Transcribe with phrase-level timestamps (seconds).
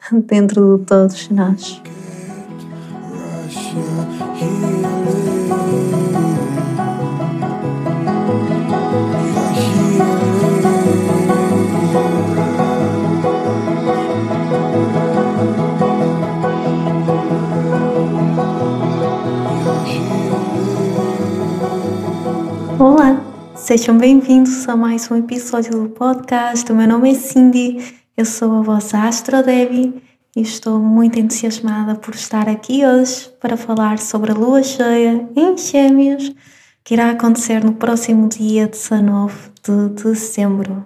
[0.26, 1.82] dentro de todos nós.
[22.78, 23.20] Olá,
[23.54, 26.70] sejam bem-vindos a mais um episódio do podcast.
[26.72, 30.02] O meu nome é Cindy, eu sou a vossa Astro Debbie
[30.36, 35.56] e estou muito entusiasmada por estar aqui hoje para falar sobre a lua cheia em
[35.56, 36.30] Gêmeos
[36.84, 40.84] que irá acontecer no próximo dia 19 de dezembro.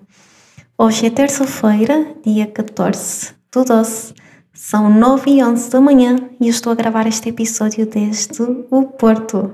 [0.79, 4.15] Hoje é terça-feira, dia 14 do 12,
[4.53, 8.85] são 9 e 11 da manhã e eu estou a gravar este episódio desde o
[8.85, 9.53] Porto.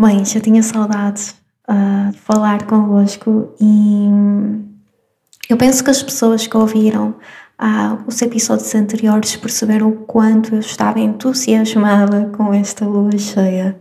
[0.00, 1.36] Bem, já tinha saudades
[1.68, 4.67] uh, de falar convosco e
[5.48, 7.16] eu penso que as pessoas que ouviram
[7.60, 13.78] uh, os episódios anteriores perceberam o quanto eu estava entusiasmada com esta lua cheia.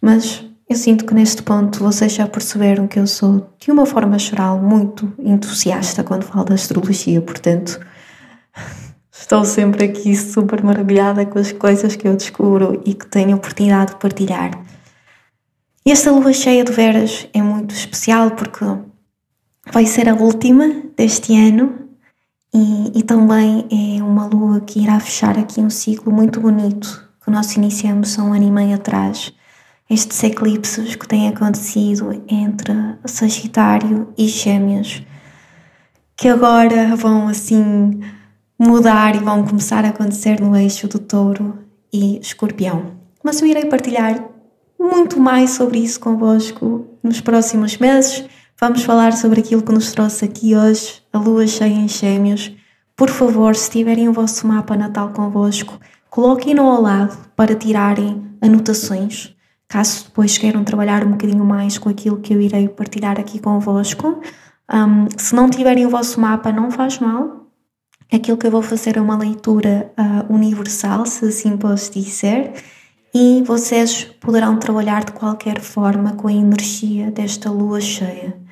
[0.00, 4.18] Mas eu sinto que neste ponto vocês já perceberam que eu sou, de uma forma
[4.18, 7.80] geral, muito entusiasta quando falo da astrologia, portanto,
[9.12, 13.36] estou sempre aqui super maravilhada com as coisas que eu descubro e que tenho a
[13.36, 14.50] oportunidade de partilhar.
[15.86, 18.62] Esta lua cheia de veras é muito especial porque
[19.72, 21.88] vai ser a última deste ano
[22.52, 27.30] e, e, também é uma lua que irá fechar aqui um ciclo muito bonito que
[27.30, 29.32] nós iniciamos há um ano e meio atrás.
[29.88, 32.72] Estes eclipses que têm acontecido entre
[33.04, 35.02] Sagitário e Gêmeos,
[36.16, 38.00] que agora vão assim
[38.58, 41.58] mudar e vão começar a acontecer no eixo do Touro
[41.92, 42.92] e Escorpião.
[43.22, 44.24] Mas eu irei partilhar
[44.78, 48.24] muito mais sobre isso convosco nos próximos meses.
[48.60, 52.50] Vamos falar sobre aquilo que nos trouxe aqui hoje, a lua cheia em Gêmeos.
[52.96, 55.78] Por favor, se tiverem o vosso mapa natal convosco,
[56.10, 59.32] coloquem-no ao lado para tirarem anotações,
[59.68, 64.20] caso depois queiram trabalhar um bocadinho mais com aquilo que eu irei partilhar aqui convosco.
[64.68, 67.46] Um, se não tiverem o vosso mapa, não faz mal.
[68.12, 72.54] Aquilo que eu vou fazer é uma leitura uh, universal, se assim posso dizer
[73.14, 78.47] e vocês poderão trabalhar de qualquer forma com a energia desta lua cheia.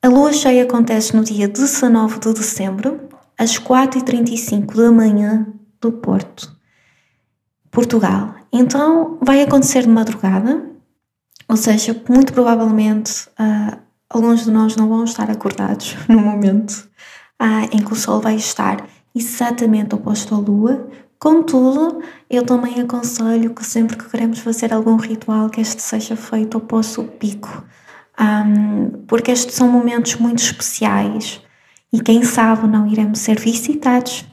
[0.00, 5.46] A lua cheia acontece no dia 19 de dezembro, às 4h35 da manhã
[5.80, 6.56] do Porto,
[7.70, 8.34] Portugal.
[8.52, 10.70] Então vai acontecer de madrugada,
[11.48, 13.78] ou seja, muito provavelmente uh,
[14.08, 16.88] alguns de nós não vão estar acordados no momento
[17.42, 20.88] uh, em que o Sol vai estar exatamente oposto à Lua,
[21.18, 26.56] Contudo, eu também aconselho que sempre que queremos fazer algum ritual, que este seja feito
[26.56, 27.64] ao poço pico,
[28.20, 31.40] um, porque estes são momentos muito especiais
[31.92, 34.24] e quem sabe não iremos ser visitados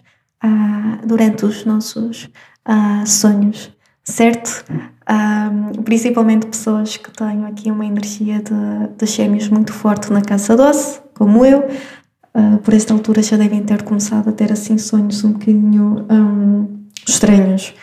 [0.43, 2.29] uh, durante os nossos
[2.67, 3.71] uh, sonhos,
[4.03, 4.65] certo?
[5.07, 10.55] Um, principalmente pessoas que tenham aqui uma energia de, de gêmeos muito forte na casa
[10.55, 11.67] doce, como eu,
[12.37, 16.85] Uh, por esta altura já devem ter começado a ter assim sonhos um bocadinho um,
[17.07, 17.73] estranhos.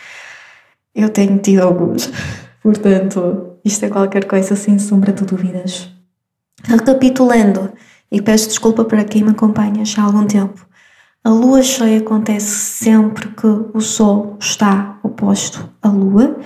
[0.93, 2.11] Eu tenho tido alguns,
[2.61, 5.92] portanto, isto é qualquer coisa sem sombra de dúvidas.
[6.63, 7.73] Recapitulando,
[8.11, 10.65] e peço desculpa para quem me acompanha já há algum tempo,
[11.23, 16.37] a lua cheia acontece sempre que o Sol está oposto à Lua.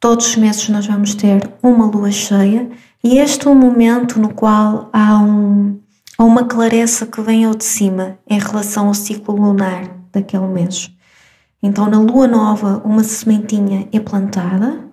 [0.00, 2.68] Todos os meses nós vamos ter uma lua cheia,
[3.02, 5.80] e este é um momento no qual há um
[6.18, 10.90] a uma clareza que vem ao de cima em relação ao ciclo lunar daquele mês.
[11.62, 14.84] Então, na lua nova, uma sementinha é plantada.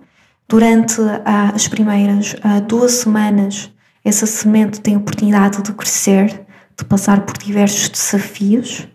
[0.49, 2.35] Durante as primeiras
[2.67, 3.71] duas semanas,
[4.03, 6.45] essa semente tem a oportunidade de crescer,
[6.77, 8.87] de passar por diversos desafios.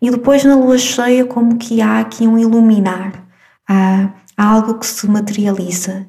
[0.00, 3.26] E depois, na lua cheia, como que há aqui um iluminar,
[3.68, 6.06] há, há algo que se materializa.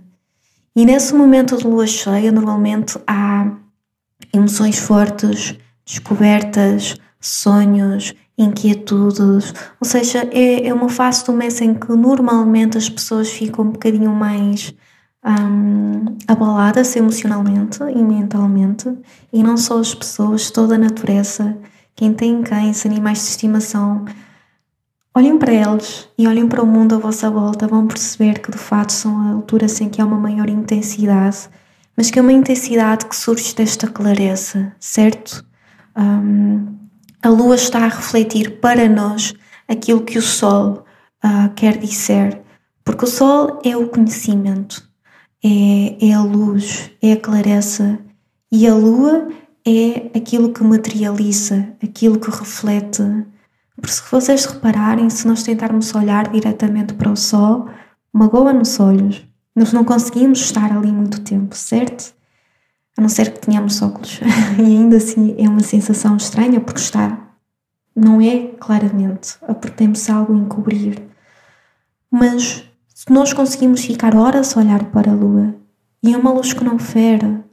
[0.75, 3.51] E nesse momento de lua cheia, normalmente há
[4.33, 5.55] emoções fortes,
[5.85, 12.89] descobertas, sonhos, inquietudes, ou seja, é, é uma fase do mês em que normalmente as
[12.89, 14.73] pessoas ficam um bocadinho mais
[15.25, 18.95] um, abaladas emocionalmente e mentalmente,
[19.33, 21.57] e não só as pessoas, toda a natureza,
[21.95, 24.05] quem tem cães, animais de estimação,
[25.15, 28.57] olhem para eles e olhem para o mundo à vossa volta, vão perceber que de
[28.57, 31.49] fato são alturas em que há uma maior intensidade,
[31.97, 35.43] mas que é uma intensidade que surge desta clareza, certo?
[35.97, 36.75] Um,
[37.23, 39.33] a lua está a refletir para nós
[39.67, 40.85] aquilo que o sol
[41.23, 42.41] uh, quer dizer,
[42.83, 44.83] porque o sol é o conhecimento,
[45.45, 47.99] é, é a luz, é a clareza,
[48.51, 49.27] e a lua
[49.63, 53.03] é aquilo que materializa, aquilo que reflete.
[53.79, 57.69] Por se vocês repararem, se nós tentarmos olhar diretamente para o sol,
[58.11, 59.23] magoa nos olhos.
[59.55, 62.15] Nós não conseguimos estar ali muito tempo, certo?
[62.97, 64.19] A não ser que tenhamos óculos.
[64.57, 67.19] e ainda assim é uma sensação estranha porque está.
[67.95, 71.03] Não é claramente, porque temos algo a encobrir.
[72.09, 72.63] Mas
[72.95, 75.53] se nós conseguimos ficar horas a olhar para a lua,
[76.01, 77.43] e é uma luz que não fere,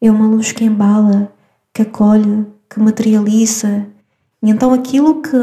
[0.00, 1.32] é uma luz que embala,
[1.74, 3.84] que acolhe, que materializa.
[4.40, 5.36] E então aquilo que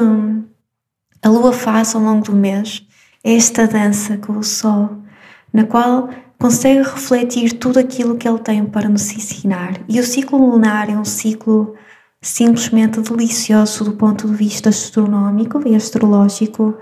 [1.22, 2.88] a lua faz ao longo do mês
[3.22, 5.04] é esta dança com o sol,
[5.52, 6.10] na qual
[6.40, 9.74] consegue refletir tudo aquilo que ele tem para nos ensinar.
[9.90, 11.76] E o ciclo lunar é um ciclo
[12.22, 16.78] simplesmente delicioso do ponto de vista astronómico e astrológico,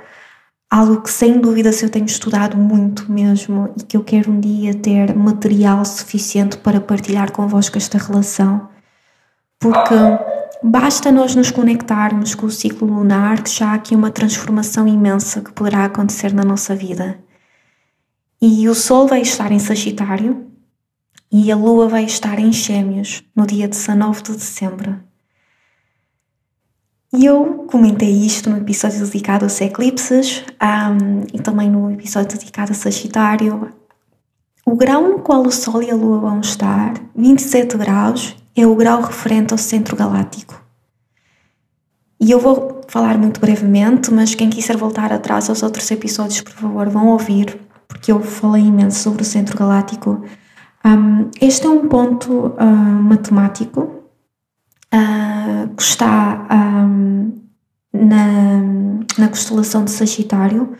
[0.70, 4.40] algo que sem dúvida se eu tenho estudado muito mesmo e que eu quero um
[4.40, 8.68] dia ter material suficiente para partilhar convosco esta relação
[9.60, 9.96] porque
[10.62, 15.42] basta nós nos conectarmos com o ciclo lunar que já há aqui uma transformação imensa
[15.42, 17.20] que poderá acontecer na nossa vida.
[18.40, 20.46] E o Sol vai estar em Sagitário
[21.32, 25.07] e a Lua vai estar em Gêmeos no dia 19 de dezembro.
[27.14, 32.72] E eu comentei isto no episódio dedicado aos eclipses um, e também no episódio dedicado
[32.72, 33.70] a Sagitário.
[34.66, 38.76] O grau no qual o Sol e a Lua vão estar, 27 graus, é o
[38.76, 40.62] grau referente ao centro galáctico.
[42.20, 46.52] E eu vou falar muito brevemente, mas quem quiser voltar atrás aos outros episódios, por
[46.52, 47.58] favor, vão ouvir,
[47.88, 50.26] porque eu falei imenso sobre o centro galáctico.
[50.84, 53.97] Um, este é um ponto uh, matemático
[55.76, 57.42] que está um,
[57.94, 58.62] na,
[59.18, 60.76] na constelação de Sagitário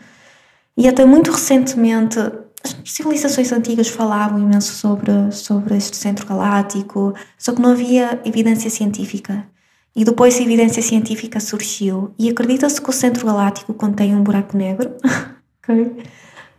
[0.76, 2.18] e até muito recentemente
[2.64, 8.68] as civilizações antigas falavam imenso sobre, sobre este centro galáctico, só que não havia evidência
[8.68, 9.46] científica.
[9.94, 14.56] E depois a evidência científica surgiu e acredita-se que o centro galáctico contém um buraco
[14.56, 14.94] negro,
[15.62, 15.96] okay?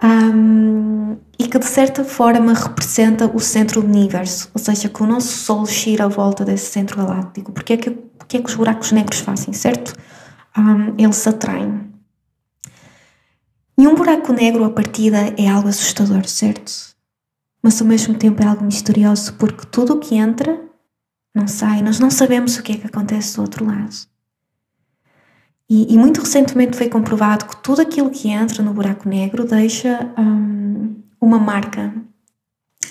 [0.03, 5.05] Um, e que de certa forma representa o centro do universo, ou seja, que o
[5.05, 7.51] nosso Sol gira à volta desse centro galáctico.
[7.51, 9.93] Porque é que, porque é que os buracos negros fazem, certo?
[10.57, 11.89] Um, eles atraem.
[13.77, 16.71] E um buraco negro à partida é algo assustador, certo?
[17.61, 20.59] Mas ao mesmo tempo é algo misterioso porque tudo o que entra
[21.33, 23.95] não sai, nós não sabemos o que é que acontece do outro lado.
[25.69, 30.11] E, e muito recentemente foi comprovado que tudo aquilo que entra no buraco negro deixa
[30.17, 31.93] um, uma marca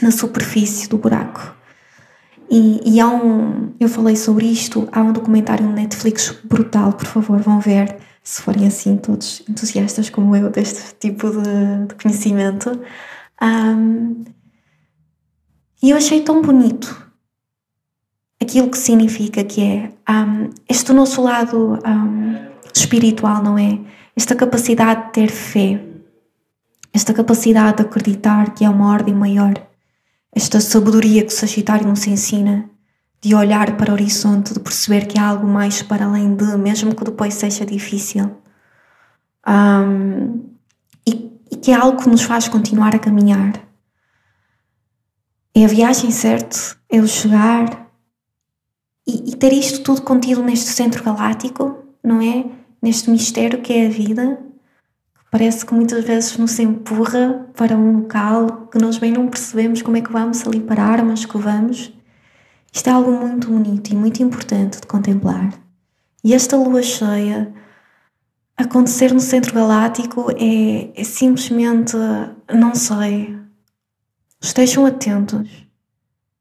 [0.01, 1.57] na superfície do buraco.
[2.51, 7.07] E, e, há um, eu falei sobre isto, há um documentário no Netflix brutal, por
[7.07, 12.71] favor, vão ver se forem assim todos entusiastas como eu deste tipo de, de conhecimento.
[13.43, 14.25] Um,
[15.83, 17.11] e eu achei tão bonito
[18.41, 22.49] aquilo que significa que é um, este nosso lado um,
[22.79, 23.79] espiritual, não é?
[24.17, 25.85] Esta capacidade de ter fé,
[26.93, 29.55] esta capacidade de acreditar que há uma ordem maior,
[30.35, 32.69] esta sabedoria que o Sagitário nos ensina
[33.20, 36.94] de olhar para o horizonte, de perceber que há algo mais para além de, mesmo
[36.94, 38.37] que depois seja difícil.
[39.47, 40.44] Um,
[41.06, 43.55] e, e, que é algo que nos faz continuar a caminhar.
[45.55, 46.79] É a viagem, certo?
[46.89, 47.89] É o chegar
[49.06, 52.57] e, e ter isto tudo contido neste centro galáctico, não é?
[52.81, 54.39] Neste mistério que é a vida,
[55.31, 59.97] parece que muitas vezes nos empurra para um local que nós bem não percebemos como
[59.97, 61.93] é que vamos ali parar, mas que vamos.
[62.73, 65.53] Isto é algo muito bonito e muito importante de contemplar.
[66.23, 67.53] E esta lua cheia
[68.58, 71.97] acontecer no centro galáctico é, é simplesmente,
[72.53, 73.39] não sei,
[74.41, 75.49] estejam atentos.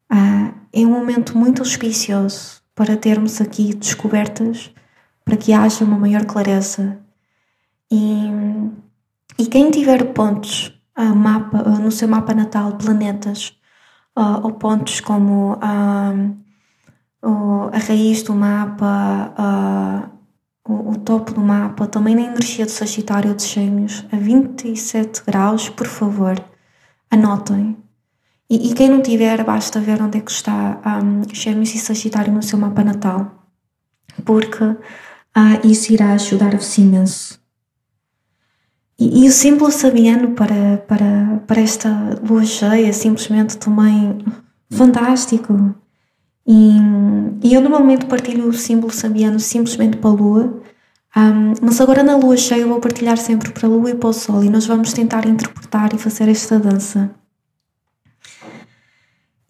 [0.09, 4.71] Ah, é um momento muito auspicioso para termos aqui descobertas,
[5.27, 6.97] para que haja uma maior clareza.
[7.91, 8.31] E,
[9.37, 13.53] e quem tiver pontos ah, mapa, ah, no seu mapa natal, planetas,
[14.17, 15.59] uh, ou pontos como uh,
[17.71, 20.09] a raiz do mapa, uh,
[20.71, 25.69] o, o, topo do mapa, também na energia do Sagitário de Gêmeos, a 27 graus,
[25.69, 26.41] por favor,
[27.11, 27.77] anotem.
[28.49, 32.33] E, e quem não tiver, basta ver onde é que está um, Gêmeos e Sagitário
[32.33, 33.45] no seu mapa natal,
[34.25, 34.77] porque
[35.37, 37.39] uh, isso irá ajudar-vos imenso.
[38.99, 44.17] E, e o símbolo sabiano para, para, para esta lua cheia é simplesmente também
[44.71, 45.75] fantástico.
[46.45, 46.77] E,
[47.43, 50.63] e eu normalmente partilho o símbolo sabiano simplesmente para a lua,
[51.15, 54.09] um, mas agora na lua cheia eu vou partilhar sempre para a lua e para
[54.09, 57.11] o sol e nós vamos tentar interpretar e fazer esta dança.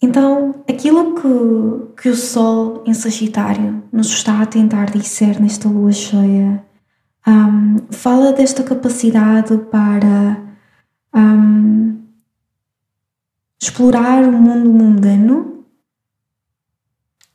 [0.02, 5.92] Então, aquilo que, que o Sol em Sagitário nos está a tentar dizer nesta lua
[5.92, 6.64] cheia
[7.28, 10.42] um, fala desta capacidade para
[11.14, 12.00] um,
[13.60, 15.66] explorar o mundo mundano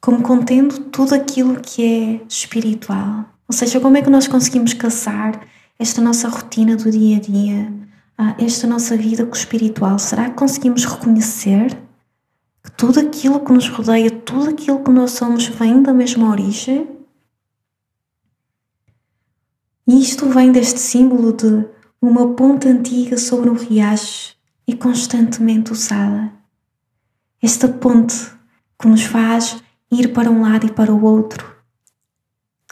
[0.01, 3.25] como contendo tudo aquilo que é espiritual.
[3.47, 5.47] Ou seja, como é que nós conseguimos caçar
[5.79, 7.73] esta nossa rotina do dia a dia,
[8.19, 9.99] ah, esta nossa vida com o espiritual?
[9.99, 11.77] Será que conseguimos reconhecer
[12.63, 16.89] que tudo aquilo que nos rodeia, tudo aquilo que nós somos, vem da mesma origem?
[19.87, 21.67] E isto vem deste símbolo de
[22.01, 26.33] uma ponte antiga sobre um riacho e constantemente usada.
[27.43, 28.15] Esta ponte
[28.81, 31.55] que nos faz ir para um lado e para o outro,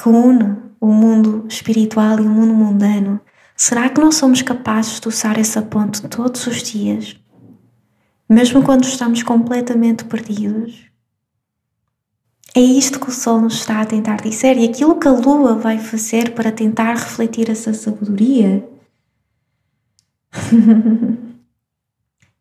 [0.01, 3.21] que une o mundo espiritual e o mundo mundano.
[3.55, 7.20] Será que nós somos capazes de usar essa ponte todos os dias
[8.31, 10.89] mesmo quando estamos completamente perdidos.
[12.55, 15.57] É isto que o Sol nos está a tentar dizer, e aquilo que a Lua
[15.57, 18.69] vai fazer para tentar refletir essa sabedoria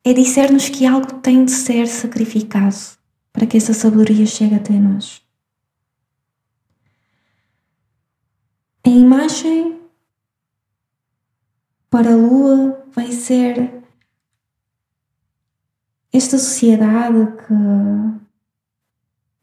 [0.05, 2.75] é dizer-nos que algo tem de ser sacrificado
[3.33, 5.23] para que essa sabedoria chegue até nós.
[8.85, 9.79] A imagem
[11.89, 13.78] para a Lua vai ser
[16.11, 17.53] esta sociedade que,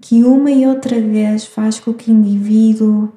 [0.02, 3.12] que uma e outra vez faz com que o indivíduo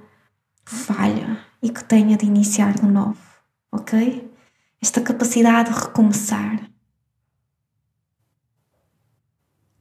[0.63, 3.17] falha e que tenha de iniciar de novo,
[3.71, 4.31] ok?
[4.81, 6.69] Esta capacidade de recomeçar.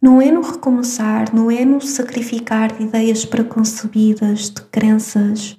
[0.01, 5.59] Não é no recomeçar, não é no sacrificar de ideias preconcebidas, de crenças,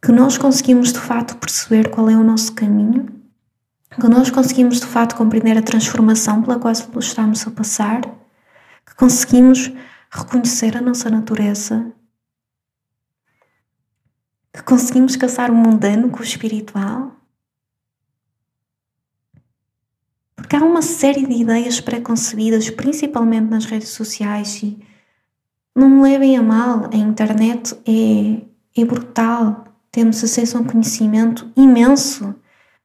[0.00, 3.21] que nós conseguimos de fato perceber qual é o nosso caminho
[4.00, 8.00] que nós conseguimos de fato compreender a transformação pela qual estamos a passar,
[8.86, 9.70] que conseguimos
[10.10, 11.92] reconhecer a nossa natureza,
[14.52, 17.16] que conseguimos caçar o mundano com o espiritual.
[20.34, 24.78] Porque há uma série de ideias preconcebidas, principalmente nas redes sociais, e
[25.74, 29.64] não me levem a mal, a internet é, é brutal.
[29.90, 32.34] Temos acesso a um conhecimento imenso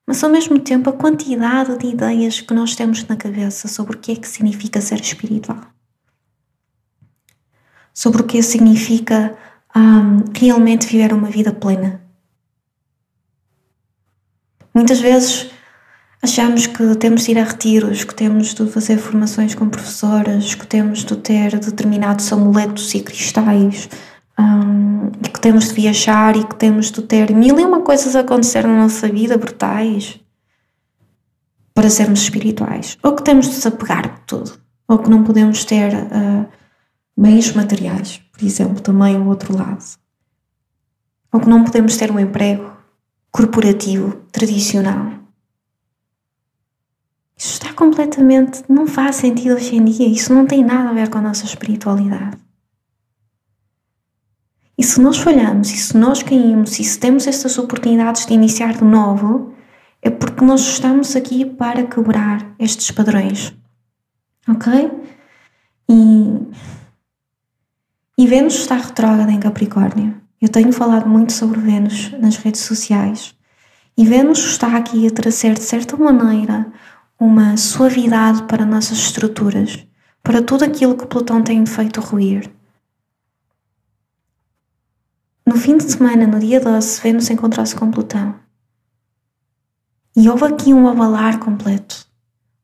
[0.07, 3.99] mas ao mesmo tempo a quantidade de ideias que nós temos na cabeça sobre o
[3.99, 5.59] que é que significa ser espiritual,
[7.93, 9.37] sobre o que significa
[9.75, 12.01] um, realmente viver uma vida plena.
[14.73, 15.49] Muitas vezes
[16.23, 20.65] achamos que temos de ir a retiros, que temos de fazer formações com professoras, que
[20.65, 23.89] temos de ter determinados amuletos e cristais
[24.39, 28.15] um, e que temos de viajar e que temos de ter mil e uma coisas
[28.15, 30.19] a acontecer na nossa vida brutais
[31.73, 35.63] para sermos espirituais, ou que temos de se apegar de tudo, ou que não podemos
[35.63, 36.47] ter uh,
[37.15, 39.85] meios materiais, por exemplo, também o outro lado,
[41.31, 42.75] ou que não podemos ter um emprego
[43.31, 45.11] corporativo tradicional.
[47.37, 48.63] Isso está completamente.
[48.67, 51.45] não faz sentido hoje em dia, isso não tem nada a ver com a nossa
[51.45, 52.46] espiritualidade.
[54.77, 58.73] E se nós falhamos, e se nós caímos, e se temos estas oportunidades de iniciar
[58.73, 59.53] de novo,
[60.01, 63.55] é porque nós estamos aqui para quebrar estes padrões.
[64.47, 64.91] Ok?
[65.89, 66.47] E,
[68.17, 70.15] e Vênus está retrógrada em Capricórnio.
[70.39, 73.33] Eu tenho falado muito sobre Vênus nas redes sociais.
[73.97, 76.71] E Vênus está aqui a trazer, de certa maneira,
[77.19, 79.87] uma suavidade para nossas estruturas,
[80.21, 82.51] para tudo aquilo que Plutão tem feito ruir.
[85.47, 88.35] No fim de semana, no dia 12, Vênus encontrou-se com Plutão.
[90.13, 92.05] E houve aqui um abalar completo.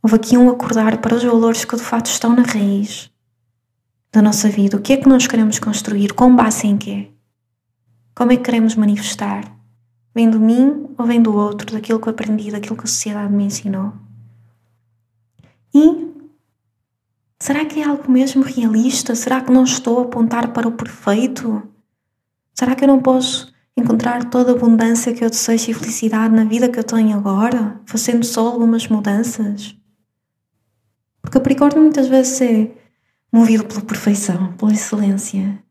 [0.02, 3.10] Houve aqui um acordar para os valores que de fato estão na raiz
[4.12, 4.76] da nossa vida.
[4.76, 6.12] O que é que nós queremos construir?
[6.12, 7.10] Com base em quê?
[8.14, 9.50] Como é que queremos manifestar?
[10.14, 13.32] Vem de mim ou vem do outro, daquilo que eu aprendi, daquilo que a sociedade
[13.32, 13.94] me ensinou?
[15.74, 16.06] E
[17.40, 19.16] será que é algo mesmo realista?
[19.16, 21.73] Será que não estou a apontar para o perfeito?
[22.54, 26.44] Será que eu não posso encontrar toda a abundância que eu desejo e felicidade na
[26.44, 29.76] vida que eu tenho agora, fazendo só algumas mudanças?
[31.22, 32.72] Porque Capricórnio muitas vezes é
[33.32, 35.64] movido pela perfeição, pela excelência.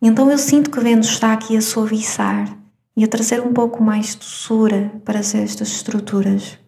[0.00, 2.56] E então eu sinto que Vênus está aqui a suavizar
[2.96, 6.58] e a trazer um pouco mais de doçura para estas estruturas.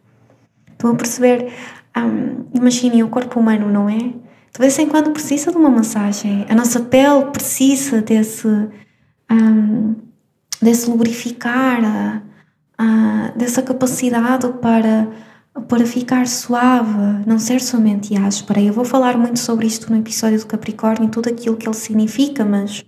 [0.73, 1.53] Estão a perceber?
[1.97, 3.99] Um, imaginem o corpo humano, não é?
[3.99, 6.47] De vez em quando precisa de uma massagem.
[6.49, 8.49] A nossa pele precisa desse,
[9.30, 9.95] um,
[10.61, 12.23] desse lubrificar,
[12.80, 15.09] uh, dessa capacidade para,
[15.68, 18.61] para ficar suave, não ser somente áspera.
[18.61, 21.76] Eu vou falar muito sobre isto no episódio do Capricórnio e tudo aquilo que ele
[21.76, 22.85] significa, mas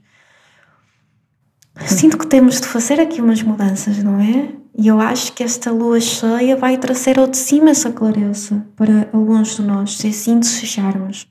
[1.86, 4.52] Sinto que temos de fazer aqui umas mudanças, não é?
[4.76, 9.08] E eu acho que esta lua cheia vai trazer ao de cima essa clareza para
[9.12, 11.30] alguns de nós, se assim desejarmos.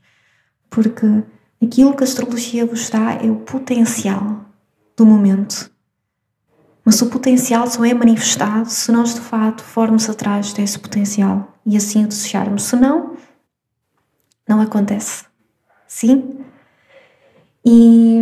[0.69, 1.05] Porque
[1.61, 4.45] aquilo que a astrologia vos dá é o potencial
[4.98, 5.72] do momento.
[6.84, 11.77] Mas o potencial só é manifestado se nós de fato formos atrás desse potencial e
[11.77, 12.63] assim o desejarmos.
[12.63, 13.16] Se não,
[14.48, 15.25] não acontece.
[15.88, 16.39] Sim?
[17.66, 18.18] E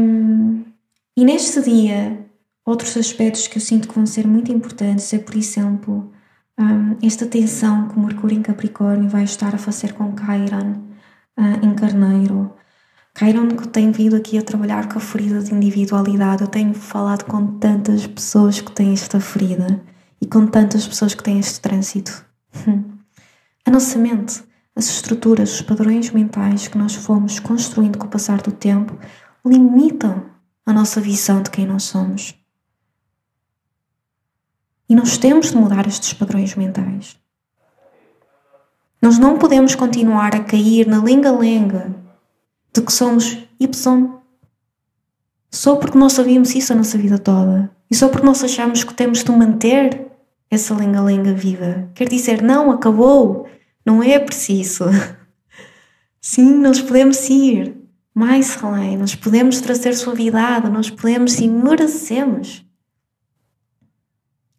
[1.17, 2.27] e neste dia,
[2.65, 6.12] outros aspectos que eu sinto que vão ser muito importantes é, por exemplo,
[6.60, 10.74] um, esta tensão que Mercúrio em Capricórnio vai estar a fazer com Chiron
[11.38, 12.53] uh, em Carneiro.
[13.17, 16.41] Chiron que tem vindo aqui a trabalhar com a ferida de individualidade.
[16.41, 19.81] Eu tenho falado com tantas pessoas que têm esta ferida
[20.19, 22.25] e com tantas pessoas que têm este trânsito.
[23.65, 24.43] a nossa mente,
[24.75, 29.00] as estruturas, os padrões mentais que nós fomos construindo com o passar do tempo
[29.45, 30.25] limitam
[30.65, 32.36] a nossa visão de quem nós somos.
[34.89, 37.17] E nós temos de mudar estes padrões mentais.
[39.01, 42.04] Nós não podemos continuar a cair na lenga-lenga
[42.75, 43.70] de que somos Y
[45.50, 48.94] só porque nós sabíamos isso a nossa vida toda e só porque nós achamos que
[48.94, 50.12] temos de manter
[50.51, 51.89] essa lenga-lenga viva.
[51.96, 53.48] Quer dizer, não, acabou,
[53.86, 54.84] não é preciso.
[56.20, 57.77] Sim, nós podemos ir,
[58.13, 62.65] mais além, nós podemos trazer suavidade, nós podemos e merecemos.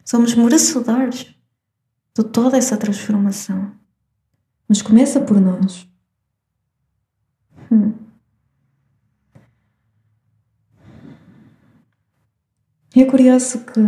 [0.03, 1.35] Somos merecedores
[2.17, 3.73] de toda essa transformação.
[4.67, 5.87] Mas começa por nós.
[7.71, 8.07] Hum.
[12.99, 13.79] É curioso que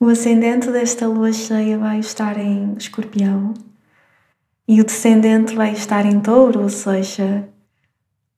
[0.00, 3.54] o ascendente desta lua cheia vai estar em escorpião
[4.66, 7.48] e o descendente vai estar em touro, ou seja,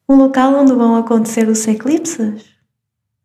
[0.07, 2.45] um local onde vão acontecer os eclipses?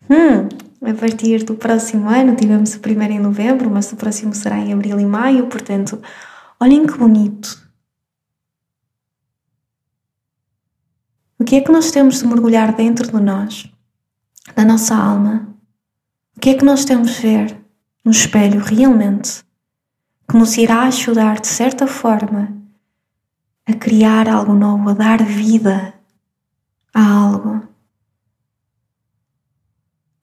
[0.09, 0.47] Hum,
[0.81, 4.71] a partir do próximo ano, tivemos o primeiro em novembro, mas o próximo será em
[4.71, 6.01] abril e maio, portanto,
[6.57, 7.61] olhem que bonito.
[11.37, 13.72] O que é que nós temos de mergulhar dentro de nós,
[14.55, 15.47] da nossa alma?
[16.35, 17.63] O que é que nós temos de ver
[18.03, 19.43] no espelho realmente
[20.27, 22.51] que nos irá ajudar, de certa forma,
[23.65, 25.93] a criar algo novo, a dar vida
[26.93, 27.61] a algo.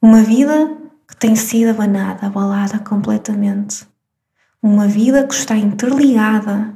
[0.01, 0.77] Uma vida
[1.09, 3.87] que tem sido abanada, abalada completamente.
[4.63, 6.75] Uma vida que está interligada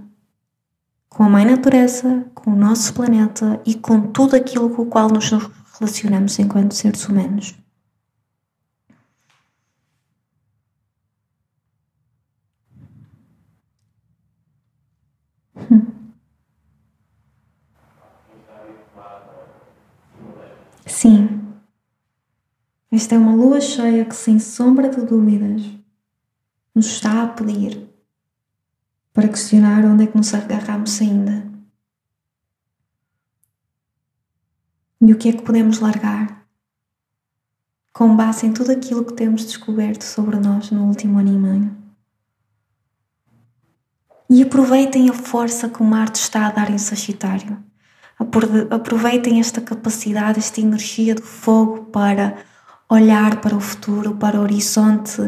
[1.09, 5.09] com a Mãe Natureza, com o nosso planeta e com tudo aquilo com o qual
[5.09, 5.30] nos
[5.78, 7.54] relacionamos enquanto seres humanos.
[20.87, 21.40] Sim,
[22.90, 25.62] esta é uma lua cheia que, sem sombra de dúvidas,
[26.74, 27.88] nos está a pedir
[29.12, 31.53] para questionar onde é que nos agarramos ainda
[35.04, 36.44] e o que é que podemos largar
[37.92, 41.76] com base em tudo aquilo que temos descoberto sobre nós no último ano e meio.
[44.28, 47.62] E aproveitem a força que o Marte está a dar em Sagitário
[48.70, 52.36] Aproveitem esta capacidade, esta energia de fogo para
[52.88, 55.20] olhar para o futuro, para o horizonte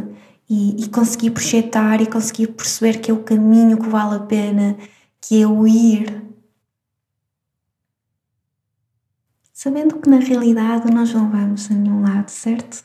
[0.48, 4.76] e, e conseguir projetar e conseguir perceber que é o caminho que vale a pena,
[5.20, 6.22] que é o ir.
[9.66, 12.84] Sabendo que na realidade nós não vamos a nenhum lado, certo?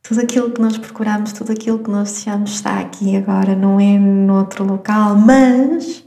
[0.00, 3.98] Tudo aquilo que nós procuramos, tudo aquilo que nós desejamos está aqui agora, não é
[3.98, 6.04] noutro local, mas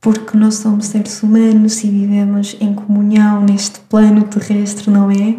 [0.00, 5.36] porque nós somos seres humanos e vivemos em comunhão neste plano terrestre, não é?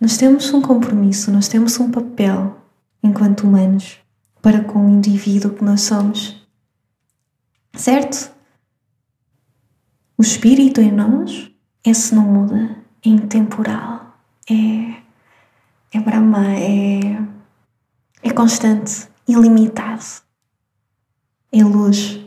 [0.00, 2.56] Nós temos um compromisso, nós temos um papel
[3.02, 3.98] enquanto humanos
[4.40, 6.42] para com o indivíduo que nós somos.
[7.74, 8.32] Certo?
[10.16, 11.49] O espírito em nós,
[11.84, 14.14] esse não muda, é intemporal,
[14.48, 15.02] é,
[15.92, 17.22] é Brahma, é,
[18.22, 20.04] é constante, ilimitado,
[21.52, 22.20] é luz.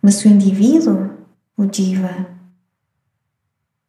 [0.00, 1.10] Mas se o indivíduo,
[1.56, 2.28] o diva,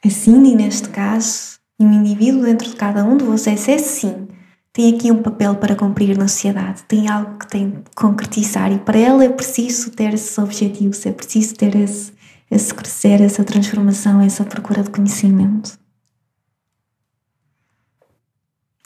[0.04, 4.28] a Cindy neste caso, e o indivíduo dentro de cada um de vocês é sim.
[4.72, 8.72] Tem aqui um papel para cumprir na sociedade, tem algo que tem de concretizar.
[8.72, 12.12] E para ela é preciso ter esses objetivos, é preciso ter esse,
[12.50, 15.80] esse crescer, essa transformação, essa procura de conhecimento.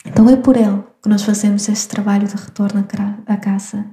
[0.04, 2.86] Então é por ele que nós fazemos este trabalho de retorno
[3.26, 3.84] à casa.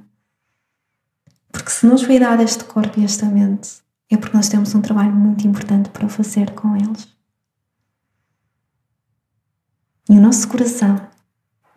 [1.51, 4.81] Porque se nos foi dado este corpo e esta mente, é porque nós temos um
[4.81, 7.07] trabalho muito importante para fazer com eles.
[10.09, 10.95] E o nosso coração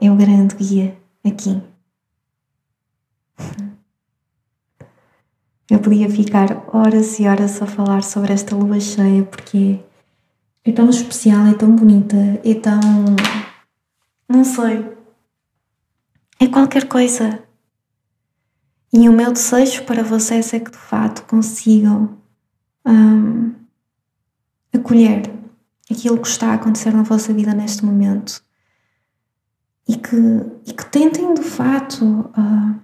[0.01, 1.61] é o grande guia aqui.
[5.71, 9.79] Eu podia ficar horas e horas a falar sobre esta lua cheia porque
[10.65, 12.81] é tão especial, é tão bonita, é tão.
[14.29, 14.85] Não sei.
[16.41, 17.45] É qualquer coisa.
[18.93, 22.19] E o meu desejo para vocês é que de fato consigam
[22.85, 23.55] um,
[24.75, 25.33] acolher
[25.89, 28.43] aquilo que está a acontecer na vossa vida neste momento
[29.87, 30.17] e que,
[30.67, 32.81] e que tentem de fato uh,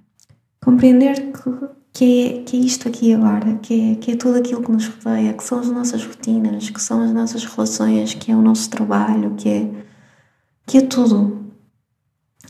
[0.63, 4.61] compreender que, que, é, que é isto aqui agora, que é, que é tudo aquilo
[4.61, 8.35] que nos rodeia, que são as nossas rotinas, que são as nossas relações, que é
[8.35, 9.71] o nosso trabalho, que é,
[10.67, 11.51] que é tudo.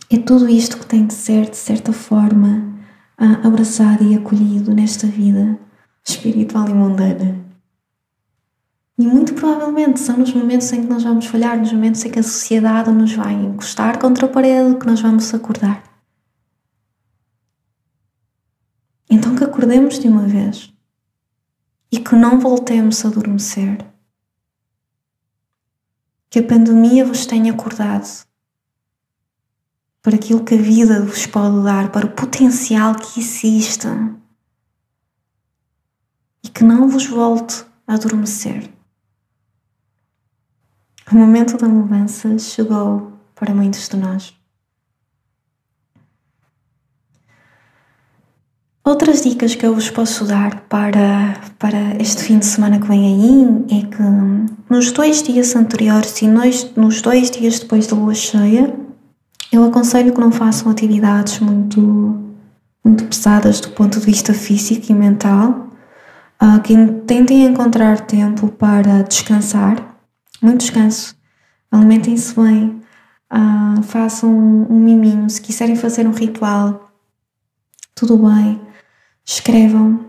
[0.10, 2.76] É tudo isto que tem de ser, de certa forma,
[3.18, 5.58] abraçado e acolhido nesta vida
[6.04, 7.40] espiritual e mundana.
[8.98, 12.20] E muito provavelmente são nos momentos em que nós vamos falhar, nos momentos em que
[12.20, 15.88] a sociedade nos vai encostar contra a parede, que nós vamos acordar.
[19.10, 20.72] Então que acordemos de uma vez
[21.92, 23.84] e que não voltemos a adormecer.
[26.30, 28.08] Que a pandemia vos tenha acordado
[30.04, 33.88] para aquilo que a vida vos pode dar, para o potencial que existe
[36.44, 38.72] e que não vos volte a adormecer.
[41.12, 44.40] O momento da mudança chegou para muitos de nós.
[48.88, 53.06] Outras dicas que eu vos posso dar para, para este fim de semana que vem
[53.06, 54.02] aí é que
[54.70, 58.74] nos dois dias anteriores e nos, nos dois dias depois da lua cheia,
[59.52, 61.82] eu aconselho que não façam atividades muito,
[62.82, 65.68] muito pesadas do ponto de vista físico e mental,
[66.42, 66.74] uh, que
[67.06, 69.98] tentem encontrar tempo para descansar.
[70.42, 71.14] Muito descanso,
[71.70, 72.82] alimentem-se bem,
[73.34, 76.90] uh, façam um, um miminho, se quiserem fazer um ritual,
[77.94, 78.66] tudo bem,
[79.28, 80.06] escrevam,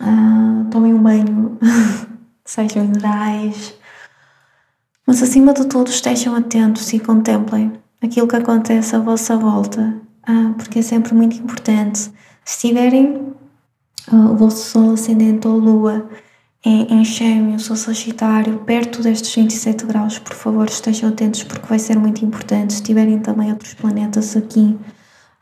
[0.00, 1.58] uh, tomem um banho,
[2.44, 3.74] sejam minerais,
[5.06, 9.94] mas acima de tudo estejam atentos e contemplem aquilo que acontece à vossa volta,
[10.26, 12.10] uh, porque é sempre muito importante.
[12.42, 13.34] Se tiverem
[14.10, 16.08] o vosso Sol ascendente ou Lua
[16.64, 21.78] em, em Gêmeos ou Sagitário, perto destes 27 graus, por favor estejam atentos porque vai
[21.78, 22.72] ser muito importante.
[22.72, 24.76] Se tiverem também outros planetas aqui,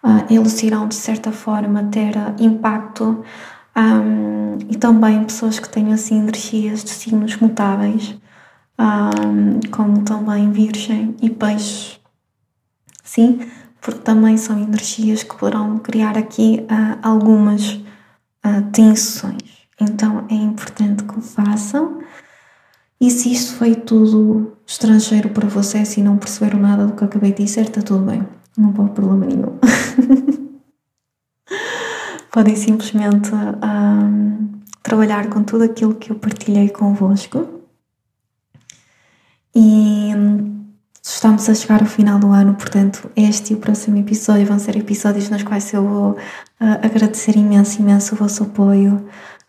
[0.02, 3.24] uh, eles irão de certa forma ter uh, impacto.
[3.74, 8.14] Um, e também pessoas que tenham assim energias de signos mutáveis,
[8.78, 11.98] um, como também Virgem e Peixe.
[13.02, 13.40] Sim,
[13.80, 17.80] porque também são energias que poderão criar aqui uh, algumas
[18.72, 19.68] tensões.
[19.80, 22.00] Então é importante que o façam.
[23.00, 27.32] E se isto foi tudo estrangeiro para vocês e não perceberam nada do que acabei
[27.32, 28.26] de dizer, está tudo bem.
[28.56, 29.58] Não há problema nenhum.
[32.30, 37.60] Podem simplesmente um, trabalhar com tudo aquilo que eu partilhei convosco.
[39.54, 40.10] E
[41.02, 44.76] estamos a chegar ao final do ano, portanto, este e o próximo episódio vão ser
[44.76, 46.16] episódios nos quais eu vou uh,
[46.82, 49.06] agradecer imenso, imenso o vosso apoio,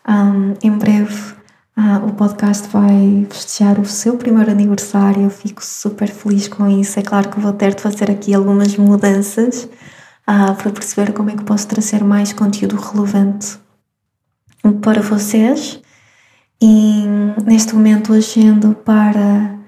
[0.08, 1.36] um, em breve
[1.78, 5.24] uh, o podcast vai festejar o seu primeiro aniversário.
[5.24, 7.00] Eu fico super feliz com isso.
[7.00, 9.64] É claro que vou ter de fazer aqui algumas mudanças
[10.28, 13.58] uh, para perceber como é que posso trazer mais conteúdo relevante
[14.82, 15.82] para vocês.
[16.62, 17.06] E
[17.46, 19.60] neste momento agendo para,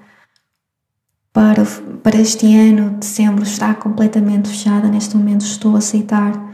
[1.32, 1.66] para,
[2.02, 4.88] para este ano, dezembro, está completamente fechada.
[4.88, 6.45] Neste momento estou a aceitar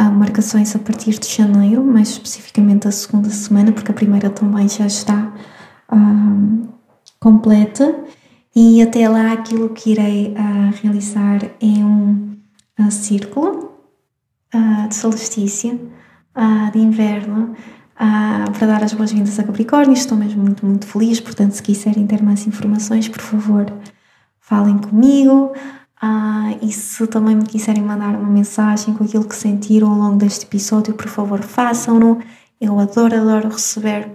[0.00, 4.66] Há marcações a partir de janeiro, mais especificamente a segunda semana, porque a primeira também
[4.66, 5.30] já está
[5.92, 6.68] um,
[7.20, 8.02] completa.
[8.56, 12.34] E até lá aquilo que irei uh, realizar é um
[12.78, 13.74] uh, círculo
[14.54, 15.92] uh, de solstício
[16.72, 17.54] de inverno
[17.94, 19.92] para dar as boas-vindas a Capricórnio.
[19.92, 23.70] Estou mesmo muito, muito feliz, portanto, se quiserem ter mais informações, por favor,
[24.38, 25.52] falem comigo.
[26.02, 30.16] Ah, e se também me quiserem mandar uma mensagem com aquilo que sentiram ao longo
[30.16, 32.18] deste episódio, por favor, façam-no.
[32.60, 34.10] Eu adoro, adoro receber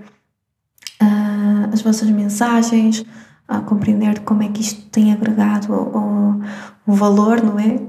[0.99, 3.05] ah, as vossas mensagens,
[3.47, 6.41] a compreender como é que isto tem agregado o,
[6.87, 7.79] o valor, não é?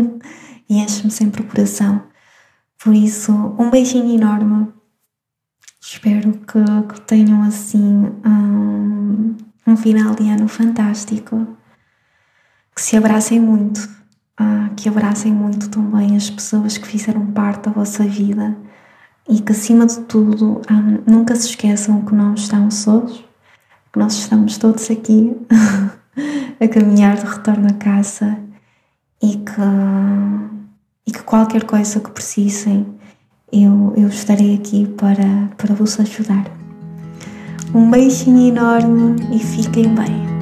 [0.68, 2.02] e enche-me sempre o coração.
[2.82, 4.68] Por isso, um beijinho enorme.
[5.80, 11.46] Espero que, que tenham assim um, um final de ano fantástico.
[12.80, 13.76] Que se abracem muito,
[14.40, 18.56] uh, que abracem muito também as pessoas que fizeram parte da vossa vida
[19.28, 23.22] e que, acima de tudo, um, nunca se esqueçam que não estão sós,
[23.92, 25.36] que nós estamos todos aqui
[26.58, 28.38] a caminhar de retorno a casa
[29.22, 29.60] e que,
[31.06, 32.86] e que qualquer coisa que precisem,
[33.52, 36.46] eu, eu estarei aqui para, para vos ajudar.
[37.74, 40.39] Um beijinho enorme e fiquem bem.